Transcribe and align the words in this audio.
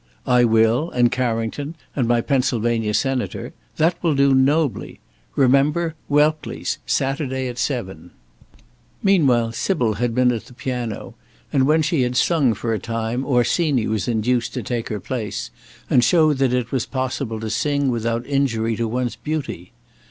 "I 0.25 0.45
will, 0.45 0.89
and 0.89 1.11
Carrington, 1.11 1.75
and 1.95 2.07
my 2.07 2.21
Pennsylvania 2.21 2.95
Senator. 2.95 3.53
That 3.77 4.01
will 4.01 4.15
do 4.15 4.33
nobly. 4.33 4.99
Remember, 5.35 5.93
Welckley's, 6.09 6.79
Saturday 6.87 7.47
at 7.47 7.59
seven." 7.59 8.09
Meanwhile 9.03 9.51
Sybil 9.51 9.93
had 9.97 10.15
been 10.15 10.31
at 10.31 10.45
the 10.47 10.55
piano, 10.55 11.13
and 11.53 11.67
when 11.67 11.83
she 11.83 12.01
had 12.01 12.17
sung 12.17 12.55
for 12.55 12.73
a 12.73 12.79
time, 12.79 13.23
Orsini 13.23 13.85
was 13.85 14.07
induced 14.07 14.55
to 14.55 14.63
take 14.63 14.89
her 14.89 14.99
place, 14.99 15.51
and 15.87 16.03
show 16.03 16.33
that 16.33 16.51
it 16.51 16.71
was 16.71 16.87
possible 16.87 17.39
to 17.39 17.51
sing 17.51 17.89
without 17.91 18.25
injury 18.25 18.75
to 18.77 18.87
one's 18.87 19.17
beauty. 19.17 19.71